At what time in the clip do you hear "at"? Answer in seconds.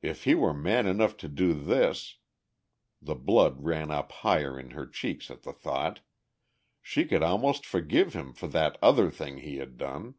5.28-5.42